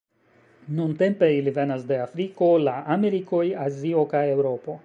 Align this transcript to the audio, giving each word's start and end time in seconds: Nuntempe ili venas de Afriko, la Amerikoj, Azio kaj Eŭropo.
Nuntempe 0.77 1.29
ili 1.41 1.53
venas 1.59 1.85
de 1.93 2.01
Afriko, 2.07 2.49
la 2.65 2.75
Amerikoj, 2.97 3.47
Azio 3.67 4.07
kaj 4.17 4.27
Eŭropo. 4.37 4.79